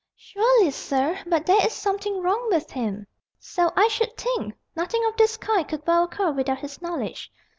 "Surely, 0.15 0.71
sir, 0.71 1.19
but 1.27 1.45
there 1.45 1.63
is 1.63 1.73
something 1.73 2.23
wrong 2.23 2.49
with 2.49 2.71
him." 2.71 3.05
"So 3.39 3.71
I 3.75 3.87
should 3.87 4.17
think! 4.17 4.55
Nothing 4.75 5.05
of 5.05 5.15
this 5.15 5.37
kind 5.37 5.67
could 5.67 5.85
well 5.85 6.05
occur 6.05 6.31
without 6.31 6.57
his 6.57 6.81
knowledge. 6.81 7.31